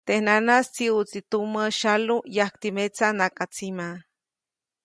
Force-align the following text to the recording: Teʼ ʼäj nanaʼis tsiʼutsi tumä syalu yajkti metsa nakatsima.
Teʼ 0.07 0.19
ʼäj 0.21 0.25
nanaʼis 0.25 0.67
tsiʼutsi 0.75 1.19
tumä 1.29 1.63
syalu 1.79 2.15
yajkti 2.35 2.67
metsa 2.75 3.07
nakatsima. 3.17 3.87